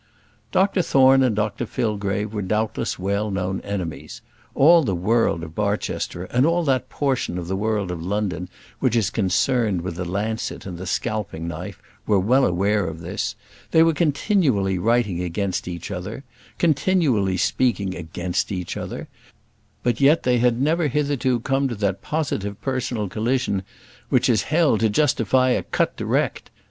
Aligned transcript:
Dr 0.51 0.81
Thorne 0.81 1.21
and 1.21 1.35
Dr 1.35 1.67
Fillgrave 1.67 2.33
were 2.33 2.41
doubtless 2.41 2.97
well 2.97 3.29
known 3.29 3.61
enemies. 3.61 4.23
All 4.55 4.81
the 4.81 4.95
world 4.95 5.43
of 5.43 5.53
Barchester, 5.53 6.23
and 6.23 6.43
all 6.43 6.63
that 6.63 6.89
portion 6.89 7.37
of 7.37 7.47
the 7.47 7.55
world 7.55 7.91
of 7.91 8.01
London 8.01 8.49
which 8.79 8.95
is 8.95 9.11
concerned 9.11 9.81
with 9.81 9.97
the 9.97 10.03
lancet 10.03 10.65
and 10.65 10.79
the 10.79 10.87
scalping 10.87 11.47
knife, 11.47 11.79
were 12.07 12.19
well 12.19 12.47
aware 12.47 12.87
of 12.87 13.01
this: 13.01 13.35
they 13.69 13.83
were 13.83 13.93
continually 13.93 14.79
writing 14.79 15.21
against 15.21 15.67
each 15.67 15.91
other; 15.91 16.23
continually 16.57 17.37
speaking 17.37 17.95
against 17.95 18.51
each 18.51 18.75
other; 18.75 19.07
but 19.83 20.01
yet 20.01 20.23
they 20.23 20.39
had 20.39 20.59
never 20.59 20.87
hitherto 20.87 21.39
come 21.41 21.67
to 21.67 21.75
that 21.75 22.01
positive 22.01 22.59
personal 22.59 23.07
collision 23.07 23.61
which 24.09 24.27
is 24.29 24.41
held 24.49 24.79
to 24.79 24.89
justify 24.89 25.49
a 25.49 25.61
cut 25.61 25.95
direct. 25.95 26.49